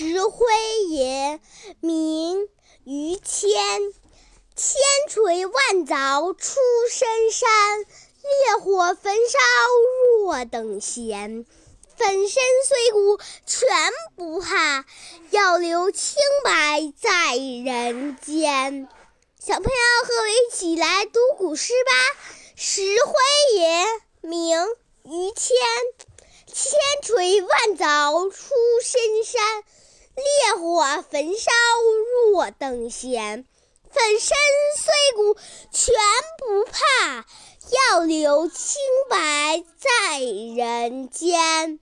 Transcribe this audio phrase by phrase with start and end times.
[0.00, 0.46] 石灰
[0.90, 1.40] 也，
[1.80, 2.48] 名
[2.84, 3.50] 于谦。
[4.54, 6.54] 千锤万凿出
[6.88, 9.38] 深山，烈火焚烧
[10.20, 11.44] 若等闲。
[11.96, 13.68] 粉身碎骨全
[14.14, 14.84] 不怕，
[15.30, 18.88] 要留清白在人间。
[19.40, 22.20] 小朋友和我一起来读古诗吧。
[22.54, 23.14] 石灰
[23.56, 23.84] 也，
[24.20, 24.64] 名
[25.02, 25.56] 于谦。
[26.46, 26.72] 千
[27.02, 29.64] 锤万凿出深山，
[30.18, 31.50] 烈火焚烧
[32.32, 33.46] 若等闲。
[33.90, 34.36] 粉身
[34.76, 35.36] 碎骨
[35.72, 35.94] 全
[36.38, 37.24] 不怕，
[37.92, 38.76] 要留清
[39.08, 41.80] 白在人间。